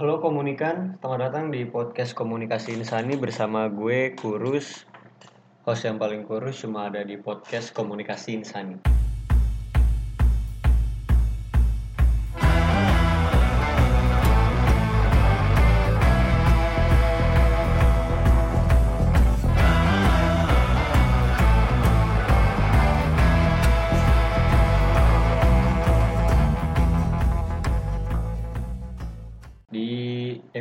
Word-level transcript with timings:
Halo 0.00 0.16
komunikan, 0.24 0.96
selamat 0.96 1.20
datang 1.28 1.52
di 1.52 1.68
podcast 1.68 2.16
Komunikasi 2.16 2.72
Insani 2.72 3.20
bersama 3.20 3.68
gue 3.68 4.16
Kurus. 4.16 4.88
Host 5.68 5.84
yang 5.84 6.00
paling 6.00 6.24
kurus 6.24 6.64
cuma 6.64 6.88
ada 6.88 7.04
di 7.04 7.20
podcast 7.20 7.76
Komunikasi 7.76 8.32
Insani. 8.32 8.97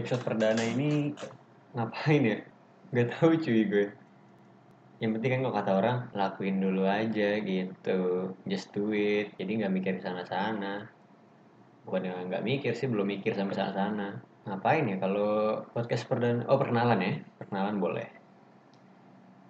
Episode 0.08 0.24
perdana 0.24 0.64
ini 0.64 1.12
ngapain 1.76 2.24
ya? 2.24 2.40
Gak 2.96 3.20
tahu 3.20 3.44
cuy 3.44 3.68
gue. 3.68 3.92
Yang 5.04 5.20
penting 5.20 5.32
kan 5.36 5.42
kalau 5.44 5.56
kata 5.60 5.72
orang 5.76 5.98
lakuin 6.16 6.64
dulu 6.64 6.88
aja 6.88 7.44
gitu, 7.44 8.32
just 8.48 8.72
do 8.72 8.96
it. 8.96 9.36
Jadi 9.36 9.60
nggak 9.60 9.74
mikir 9.76 10.00
sana-sana. 10.00 10.88
Bukan 11.84 12.08
yang 12.08 12.32
nggak 12.32 12.40
mikir 12.40 12.72
sih, 12.72 12.88
belum 12.88 13.04
mikir 13.04 13.36
sampai 13.36 13.60
sana-sana. 13.60 14.24
Ngapain 14.48 14.88
ya 14.88 14.96
kalau 14.96 15.68
podcast 15.76 16.08
perdana? 16.08 16.48
Oh 16.48 16.56
perkenalan 16.56 17.04
ya, 17.04 17.14
perkenalan 17.44 17.76
boleh. 17.76 18.08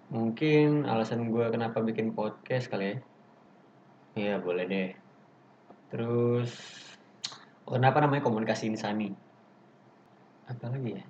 Mungkin 0.09 0.89
alasan 0.89 1.29
gue 1.29 1.53
kenapa 1.53 1.85
bikin 1.85 2.17
podcast 2.17 2.73
kali 2.73 2.97
ya. 2.97 2.97
Iya 4.17 4.35
boleh 4.41 4.65
deh. 4.65 4.89
Terus 5.93 6.49
kenapa 7.69 8.01
namanya 8.01 8.25
komunikasi 8.25 8.73
insani? 8.73 9.26
Apa 10.47 10.65
lagi 10.71 10.91
ya? 10.95 11.05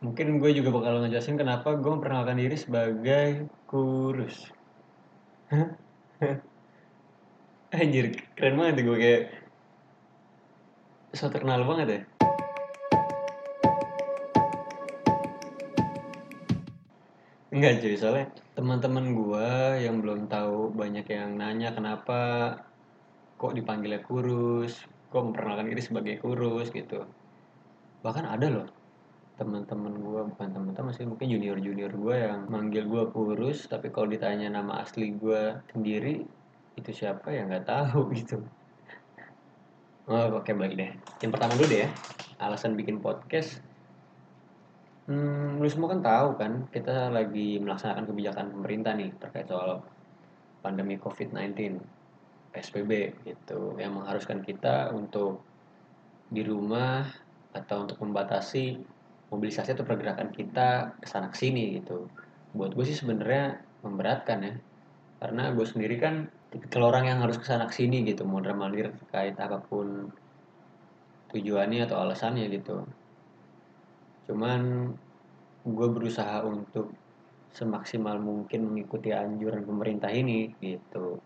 Mungkin 0.00 0.40
gue 0.40 0.50
juga 0.56 0.72
bakal 0.72 1.04
ngejelasin 1.04 1.36
kenapa 1.36 1.76
gue 1.76 1.90
memperkenalkan 1.92 2.40
diri 2.40 2.56
sebagai 2.56 3.50
kurus. 3.68 4.48
Anjir 7.76 8.16
keren 8.38 8.56
banget 8.56 8.86
gue 8.86 8.96
kayak 8.96 9.22
so 11.12 11.28
terkenal 11.28 11.66
banget 11.66 11.88
ya. 11.90 12.00
Enggak 17.50 17.82
cuy, 17.82 17.98
soalnya 17.98 18.30
teman-teman 18.54 19.10
gue 19.10 19.48
yang 19.82 19.98
belum 19.98 20.30
tahu 20.30 20.70
banyak 20.70 21.02
yang 21.10 21.34
nanya 21.34 21.74
kenapa 21.74 22.54
kok 23.36 23.58
dipanggilnya 23.58 24.06
kurus, 24.06 24.86
gue 25.10 25.20
memperkenalkan 25.20 25.66
diri 25.66 25.82
sebagai 25.82 26.14
kurus 26.22 26.70
gitu. 26.70 27.04
Bahkan 28.06 28.24
ada 28.24 28.46
loh 28.48 28.68
teman-teman 29.40 29.96
gue 29.96 30.20
bukan 30.36 30.48
teman-teman 30.52 30.92
sih 30.92 31.08
mungkin 31.08 31.32
junior 31.32 31.56
junior 31.56 31.88
gue 31.88 32.16
yang 32.28 32.44
manggil 32.52 32.84
gue 32.84 33.08
kurus 33.08 33.64
tapi 33.72 33.88
kalau 33.88 34.12
ditanya 34.12 34.52
nama 34.52 34.84
asli 34.84 35.16
gue 35.16 35.56
sendiri 35.72 36.28
itu 36.76 36.90
siapa 36.92 37.32
ya 37.32 37.48
nggak 37.48 37.64
tahu 37.64 38.08
gitu. 38.20 38.44
Oh 40.12 40.36
oke 40.36 40.52
baik 40.52 40.76
deh. 40.76 40.92
Yang 41.24 41.30
pertama 41.32 41.56
dulu 41.56 41.66
deh 41.72 41.80
ya 41.88 41.90
alasan 42.36 42.76
bikin 42.76 43.00
podcast. 43.00 43.64
Hmm, 45.08 45.56
lu 45.56 45.66
semua 45.72 45.96
kan 45.96 46.04
tahu 46.04 46.28
kan 46.36 46.52
kita 46.68 47.08
lagi 47.08 47.56
melaksanakan 47.64 48.04
kebijakan 48.12 48.46
pemerintah 48.52 48.92
nih 48.92 49.10
terkait 49.18 49.48
soal 49.48 49.80
pandemi 50.60 51.00
covid-19 51.00 51.80
PSBB 52.50 53.14
gitu 53.22 53.78
yang 53.78 53.94
mengharuskan 53.94 54.42
kita 54.42 54.90
untuk 54.90 55.42
di 56.30 56.42
rumah 56.42 57.06
atau 57.54 57.86
untuk 57.86 57.98
membatasi 58.02 58.78
mobilisasi 59.30 59.74
atau 59.74 59.86
pergerakan 59.86 60.34
kita 60.34 60.94
ke 60.98 61.06
sana 61.06 61.30
sini 61.30 61.78
gitu. 61.78 62.10
Buat 62.54 62.74
gue 62.74 62.84
sih 62.86 62.98
sebenarnya 62.98 63.62
memberatkan 63.86 64.38
ya. 64.42 64.54
Karena 65.22 65.54
gue 65.54 65.66
sendiri 65.66 65.98
kan 66.02 66.26
tipikal 66.50 66.90
orang 66.90 67.06
yang 67.06 67.18
harus 67.22 67.38
ke 67.38 67.46
sana 67.46 67.70
sini 67.70 68.02
gitu, 68.02 68.26
mondar 68.26 68.58
mandir 68.58 68.90
terkait 68.90 69.38
apa 69.38 69.62
pun 69.62 70.10
tujuannya 71.30 71.86
atau 71.86 72.02
alasannya 72.02 72.50
gitu. 72.50 72.82
Cuman 74.26 74.90
gue 75.62 75.88
berusaha 75.90 76.42
untuk 76.42 76.90
semaksimal 77.54 78.18
mungkin 78.18 78.70
mengikuti 78.70 79.14
anjuran 79.14 79.62
pemerintah 79.66 80.10
ini 80.10 80.54
gitu 80.62 81.18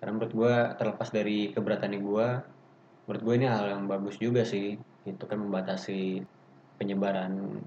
karena 0.00 0.16
menurut 0.16 0.32
gue 0.32 0.54
terlepas 0.80 1.08
dari 1.12 1.52
keberatannya 1.52 2.00
gue 2.00 2.28
menurut 3.04 3.22
gue 3.26 3.34
ini 3.42 3.46
hal 3.50 3.66
yang 3.68 3.84
bagus 3.90 4.16
juga 4.22 4.46
sih. 4.46 4.78
Itu 5.02 5.26
kan 5.26 5.42
membatasi 5.42 6.22
penyebaran 6.78 7.58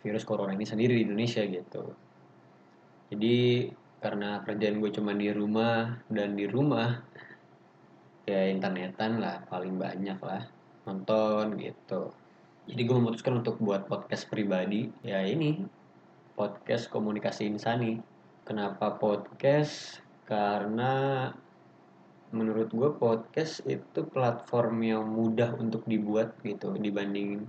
virus 0.00 0.24
corona 0.24 0.56
ini 0.56 0.64
sendiri 0.64 0.96
di 0.96 1.04
Indonesia 1.04 1.44
gitu. 1.44 1.92
Jadi 3.12 3.68
karena 4.00 4.40
kerjaan 4.48 4.80
gue 4.80 4.90
cuma 4.94 5.12
di 5.12 5.28
rumah 5.28 5.92
dan 6.08 6.40
di 6.40 6.48
rumah 6.48 7.04
ya 8.24 8.48
internetan 8.48 9.20
lah 9.20 9.44
paling 9.46 9.76
banyak 9.76 10.18
lah 10.24 10.42
nonton 10.88 11.60
gitu. 11.60 12.08
Jadi 12.64 12.80
gue 12.84 12.96
memutuskan 12.96 13.44
untuk 13.44 13.60
buat 13.60 13.84
podcast 13.84 14.24
pribadi. 14.32 14.88
Ya 15.04 15.20
ini 15.20 15.68
podcast 16.32 16.88
komunikasi 16.88 17.44
insani. 17.44 18.00
Kenapa 18.48 18.96
podcast? 18.96 20.00
Karena 20.24 21.28
menurut 22.30 22.68
gue 22.68 22.90
podcast 23.00 23.64
itu 23.64 24.04
platform 24.04 24.84
yang 24.84 25.04
mudah 25.08 25.56
untuk 25.56 25.84
dibuat 25.88 26.36
gitu 26.44 26.76
dibanding 26.76 27.48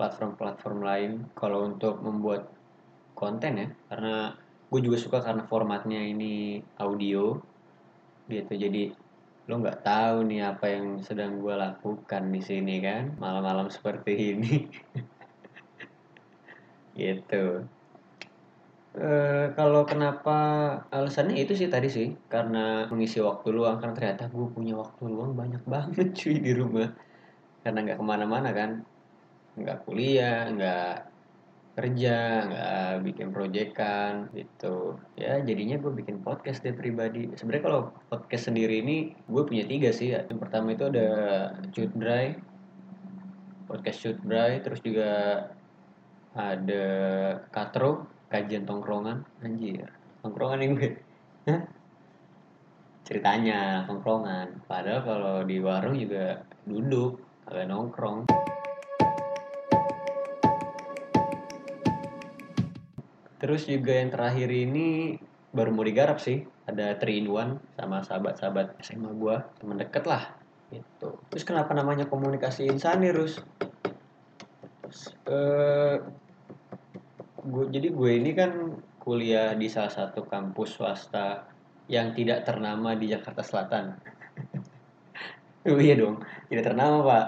platform-platform 0.00 0.78
lain. 0.80 1.10
Kalau 1.36 1.68
untuk 1.68 2.00
membuat 2.00 2.48
konten 3.12 3.52
ya 3.60 3.68
karena 3.92 4.32
gue 4.72 4.80
juga 4.80 4.96
suka 4.96 5.18
karena 5.20 5.44
formatnya 5.44 6.00
ini 6.00 6.64
audio 6.80 7.36
gitu. 8.28 8.52
Jadi 8.56 8.92
lo 9.50 9.58
nggak 9.60 9.82
tahu 9.82 10.16
nih 10.30 10.46
apa 10.46 10.66
yang 10.70 11.02
sedang 11.02 11.42
gue 11.42 11.52
lakukan 11.52 12.22
di 12.32 12.40
sini 12.40 12.80
kan 12.80 13.16
malam-malam 13.20 13.68
seperti 13.68 14.36
ini. 14.36 14.54
Gitu 17.00 17.64
Uh, 18.90 19.54
kalau 19.54 19.86
kenapa 19.86 20.38
alasannya 20.90 21.38
itu 21.38 21.54
sih 21.54 21.70
tadi 21.70 21.86
sih 21.86 22.10
karena 22.26 22.90
mengisi 22.90 23.22
waktu 23.22 23.54
luang 23.54 23.78
karena 23.78 23.94
ternyata 23.94 24.26
gue 24.26 24.50
punya 24.50 24.74
waktu 24.74 25.06
luang 25.06 25.38
banyak 25.38 25.62
banget 25.62 26.10
cuy 26.18 26.42
di 26.42 26.52
rumah. 26.58 26.90
Karena 27.62 27.86
nggak 27.86 27.98
ke 28.02 28.04
mana-mana 28.04 28.50
kan. 28.50 28.82
Nggak 29.54 29.86
kuliah 29.86 30.50
nggak 30.50 30.94
kerja 31.78 32.16
nggak 32.50 32.90
bikin 33.06 33.28
proyekan 33.30 34.26
gitu. 34.34 34.98
Ya 35.14 35.38
jadinya 35.38 35.78
gue 35.78 35.92
bikin 35.94 36.26
podcast 36.26 36.66
deh 36.66 36.74
pribadi. 36.74 37.30
Sebenarnya 37.38 37.64
kalau 37.70 37.80
podcast 38.10 38.50
sendiri 38.50 38.82
ini 38.82 39.14
gue 39.30 39.42
punya 39.46 39.70
tiga 39.70 39.94
sih. 39.94 40.18
Yang 40.18 40.38
pertama 40.42 40.74
itu 40.74 40.90
ada 40.90 41.08
shoot 41.70 41.94
dry. 41.94 42.34
Podcast 43.70 44.02
shoot 44.02 44.18
dry 44.26 44.58
terus 44.58 44.82
juga 44.82 45.46
ada 46.34 46.86
katro 47.54 48.18
kajian 48.30 48.64
tongkrongan? 48.64 49.26
Anjir 49.42 49.90
tongkrongan 50.22 50.78
gue 50.78 50.94
ceritanya 53.10 53.82
tongkrongan. 53.90 54.62
Padahal 54.70 55.02
kalau 55.02 55.36
di 55.42 55.58
warung 55.58 55.98
juga 55.98 56.46
duduk 56.62 57.18
kagak 57.42 57.66
nongkrong. 57.66 58.30
Terus 63.42 63.66
juga 63.66 63.98
yang 63.98 64.14
terakhir 64.14 64.46
ini 64.52 65.18
baru 65.50 65.74
mau 65.74 65.82
digarap 65.82 66.22
sih. 66.22 66.46
Ada 66.70 67.02
3 67.02 67.10
in 67.18 67.26
1 67.26 67.58
sama 67.74 67.98
sahabat-sahabat 68.06 68.78
SMA 68.78 69.10
gue 69.10 69.36
teman 69.58 69.82
deket 69.82 70.06
lah 70.06 70.30
gitu. 70.70 71.18
Terus 71.34 71.42
kenapa 71.42 71.74
namanya 71.74 72.06
komunikasi 72.06 72.70
insani 72.70 73.10
Rus? 73.10 73.42
Uh, 75.26 75.98
gue 77.44 77.64
jadi 77.72 77.88
gue 77.92 78.10
ini 78.20 78.30
kan 78.36 78.80
kuliah 79.00 79.56
di 79.56 79.66
salah 79.72 79.90
satu 79.90 80.28
kampus 80.28 80.76
swasta 80.76 81.48
yang 81.90 82.14
tidak 82.14 82.46
ternama 82.46 82.94
di 82.94 83.10
Jakarta 83.10 83.42
Selatan. 83.42 83.98
oh 85.68 85.80
iya 85.80 85.98
dong, 85.98 86.22
tidak 86.46 86.70
ternama 86.70 86.96
pak. 87.02 87.26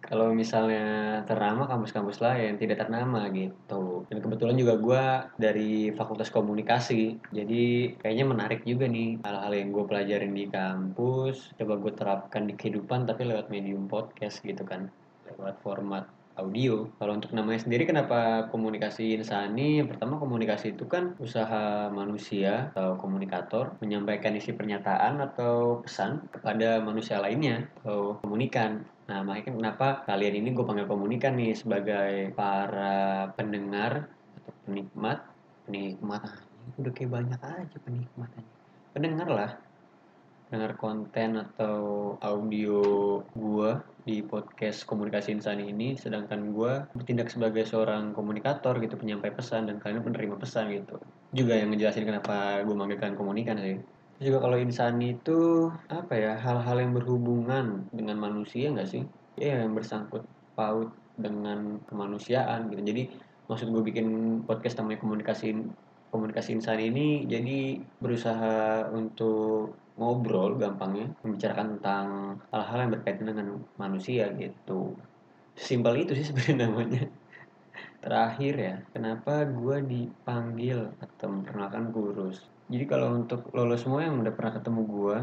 Kalau 0.00 0.34
misalnya 0.34 1.22
ternama 1.22 1.70
kampus-kampus 1.70 2.18
lain 2.18 2.58
tidak 2.58 2.82
ternama 2.82 3.30
gitu. 3.30 4.02
Dan 4.10 4.18
kebetulan 4.18 4.56
juga 4.58 4.74
gue 4.80 5.04
dari 5.38 5.72
Fakultas 5.94 6.34
Komunikasi, 6.34 7.30
jadi 7.30 7.94
kayaknya 8.00 8.26
menarik 8.26 8.66
juga 8.66 8.90
nih 8.90 9.22
hal-hal 9.22 9.52
yang 9.54 9.70
gue 9.70 9.84
pelajarin 9.86 10.34
di 10.34 10.50
kampus. 10.50 11.54
Coba 11.54 11.78
gue 11.78 11.92
terapkan 11.94 12.48
di 12.48 12.58
kehidupan 12.58 13.06
tapi 13.06 13.28
lewat 13.28 13.52
medium 13.54 13.86
podcast 13.86 14.42
gitu 14.42 14.66
kan, 14.66 14.90
lewat 15.30 15.62
format 15.62 16.08
audio. 16.40 16.88
Kalau 16.96 17.12
untuk 17.14 17.30
namanya 17.36 17.60
sendiri 17.62 17.84
kenapa 17.84 18.48
komunikasi 18.48 19.14
insani? 19.20 19.84
Pertama 19.84 20.16
komunikasi 20.16 20.74
itu 20.74 20.88
kan 20.88 21.14
usaha 21.20 21.92
manusia 21.92 22.72
atau 22.72 22.96
komunikator 22.96 23.76
menyampaikan 23.84 24.34
isi 24.34 24.56
pernyataan 24.56 25.20
atau 25.20 25.84
pesan 25.84 26.26
kepada 26.32 26.80
manusia 26.80 27.20
lainnya 27.20 27.68
atau 27.84 28.18
komunikan. 28.24 28.82
Nah, 29.06 29.26
makanya 29.26 29.58
kenapa 29.58 30.06
kalian 30.06 30.40
ini 30.40 30.54
gue 30.54 30.64
panggil 30.64 30.86
komunikan 30.86 31.34
nih 31.36 31.52
sebagai 31.52 32.30
para 32.32 33.30
pendengar 33.34 34.08
atau 34.40 34.52
penikmat, 34.64 35.18
penikmat 35.66 36.22
udah 36.78 36.92
kayak 36.94 37.10
banyak 37.10 37.40
aja 37.42 37.76
penikmat 37.82 38.30
aja. 38.38 38.52
Pendengar 38.94 39.28
lah, 39.28 39.50
dengar 40.50 40.74
konten 40.74 41.38
atau 41.38 42.14
audio 42.18 42.82
gua 43.38 43.80
di 44.02 44.20
podcast 44.26 44.82
komunikasi 44.82 45.38
insan 45.38 45.62
ini 45.62 45.94
sedangkan 45.94 46.50
gua 46.50 46.90
bertindak 46.92 47.30
sebagai 47.30 47.62
seorang 47.62 48.10
komunikator 48.12 48.74
gitu 48.82 48.98
penyampai 48.98 49.30
pesan 49.30 49.70
dan 49.70 49.78
kalian 49.78 50.02
penerima 50.02 50.36
pesan 50.36 50.74
gitu. 50.74 50.98
Juga 51.30 51.54
yang 51.54 51.70
ngejelasin 51.70 52.02
kenapa 52.02 52.66
gue 52.66 52.74
manggilkan 52.74 53.14
komunikan 53.14 53.62
sih. 53.62 53.78
Terus 54.18 54.26
juga 54.34 54.38
kalau 54.42 54.58
insan 54.58 54.98
itu 54.98 55.70
apa 55.86 56.12
ya 56.18 56.34
hal-hal 56.34 56.76
yang 56.82 56.92
berhubungan 56.92 57.86
dengan 57.94 58.18
manusia 58.18 58.68
nggak 58.74 58.90
sih? 58.90 59.06
Ya 59.38 59.62
yang 59.62 59.72
bersangkut 59.78 60.26
paut 60.58 60.90
dengan 61.14 61.78
kemanusiaan 61.86 62.68
gitu. 62.74 62.82
Jadi 62.82 63.02
maksud 63.46 63.70
gue 63.70 63.82
bikin 63.86 64.06
podcast 64.44 64.82
namanya 64.82 64.98
komunikasi 65.00 65.54
komunikasi 66.10 66.58
insan 66.58 66.82
ini 66.82 67.22
jadi 67.30 67.78
berusaha 68.02 68.90
untuk 68.90 69.78
ngobrol 70.00 70.56
gampangnya 70.56 71.12
membicarakan 71.20 71.76
tentang 71.76 72.06
hal-hal 72.48 72.78
yang 72.88 72.92
berkaitan 72.96 73.26
dengan 73.28 73.46
manusia 73.76 74.32
gitu. 74.32 74.96
Simpel 75.52 76.08
itu 76.08 76.16
sih 76.16 76.26
sebenarnya 76.32 76.56
namanya. 76.64 77.04
Terakhir 78.00 78.54
ya 78.56 78.74
kenapa 78.96 79.44
gue 79.44 79.76
dipanggil 79.84 80.88
atau 81.04 81.28
memperkenalkan 81.28 81.92
kurus 81.92 82.40
jadi 82.70 82.86
kalau 82.86 83.18
untuk 83.18 83.50
lolos 83.50 83.82
semua 83.82 84.06
yang 84.06 84.22
udah 84.22 84.30
pernah 84.30 84.54
ketemu 84.54 84.80
gue 84.86 85.18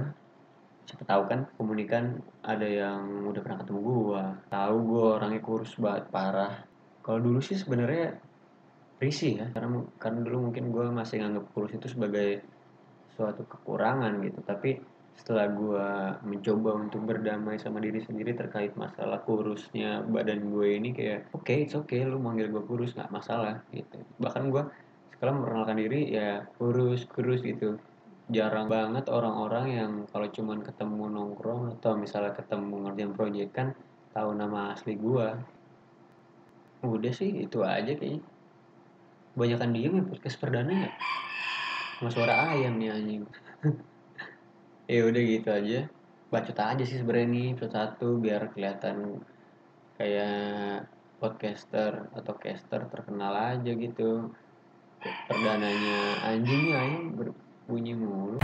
siapa 0.88 1.04
tahu 1.08 1.24
kan 1.32 1.40
komunikan 1.56 2.20
ada 2.44 2.68
yang 2.68 3.24
udah 3.24 3.40
pernah 3.40 3.60
ketemu 3.64 3.80
gue 3.88 4.24
tahu 4.52 4.76
gue 4.84 5.04
orangnya 5.16 5.40
kurus 5.40 5.72
banget 5.80 6.12
parah. 6.12 6.54
Kalau 7.00 7.24
dulu 7.24 7.40
sih 7.40 7.56
sebenarnya 7.56 8.20
risih 9.00 9.40
ya 9.40 9.48
karena 9.56 9.80
karena 9.96 10.20
dulu 10.28 10.52
mungkin 10.52 10.76
gue 10.76 10.86
masih 10.92 11.24
nganggap 11.24 11.46
kurus 11.56 11.72
itu 11.72 11.88
sebagai 11.88 12.44
suatu 13.18 13.42
kekurangan 13.50 14.22
gitu. 14.22 14.40
Tapi 14.46 14.78
setelah 15.18 15.50
gue 15.50 15.88
mencoba 16.30 16.78
untuk 16.78 17.02
berdamai 17.10 17.58
sama 17.58 17.81
diri 17.81 17.98
sendiri 17.98 18.38
terkait 18.38 18.78
masalah 18.78 19.18
kurusnya 19.25 20.06
badan 20.06 20.54
gue 20.54 20.78
ini 20.78 20.94
kayak 20.94 21.34
oke 21.34 21.42
okay, 21.42 21.66
it's 21.66 21.74
okay 21.74 22.06
lu 22.06 22.22
manggil 22.22 22.54
gue 22.54 22.62
kurus 22.69 22.94
nggak 22.94 23.10
masalah 23.10 23.66
gitu. 23.74 23.98
Bahkan 24.22 24.54
gue 24.54 24.64
sekarang 25.18 25.42
memperkenalkan 25.42 25.78
diri 25.81 26.14
ya 26.14 26.46
kurus 26.62 27.10
kurus 27.10 27.42
gitu. 27.42 27.81
Jarang 28.30 28.69
banget 28.69 29.10
orang-orang 29.10 29.66
yang 29.74 29.92
kalau 30.14 30.30
cuman 30.30 30.62
ketemu 30.62 31.04
nongkrong 31.10 31.74
atau 31.80 31.98
misalnya 31.98 32.38
ketemu 32.38 32.86
ngerjain 32.86 33.12
proyek 33.18 33.50
kan 33.58 33.74
tahu 34.14 34.38
nama 34.38 34.78
asli 34.78 34.94
gue 34.94 35.28
udah 36.86 37.14
sih 37.14 37.42
itu 37.42 37.66
aja 37.66 37.90
kayaknya. 37.98 38.22
Kebanyakan 39.34 39.69
diem 39.74 39.94
ya 39.98 40.04
podcast 40.06 40.38
perdana 40.38 40.74
ya 40.74 40.92
sama 41.98 42.10
suara 42.14 42.54
ayam 42.54 42.78
nih 42.78 42.94
anjing. 42.94 43.24
Ya 44.88 45.04
udah 45.04 45.20
gitu 45.20 45.50
aja. 45.52 45.80
Bacot 46.32 46.56
aja 46.56 46.84
sih 46.88 46.96
sebenarnya 46.96 47.28
nih 47.28 47.46
episode 47.60 47.76
satu 47.76 48.24
biar 48.24 48.56
kelihatan 48.56 49.20
kayak 50.00 50.88
podcaster 51.20 52.08
atau 52.16 52.34
caster 52.40 52.88
terkenal 52.88 53.36
aja 53.36 53.68
gitu. 53.68 54.32
Perdananya 55.28 56.24
anjing 56.24 56.72
nih 56.72 56.76
ayam 56.80 57.04
berbunyi 57.20 58.00
mulu 58.00 58.40